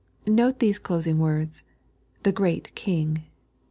Note 0.25 0.57
these 0.57 0.79
closing 0.79 1.19
words— 1.19 1.61
"the 2.23 2.31
great 2.31 2.73
King." 2.73 3.25